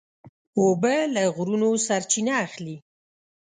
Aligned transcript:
اوبه 0.59 0.95
له 1.15 1.23
غرونو 1.35 1.69
سرچینه 1.87 2.33
اخلي. 2.45 2.77